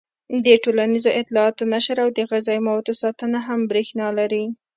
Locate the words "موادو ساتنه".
2.67-3.39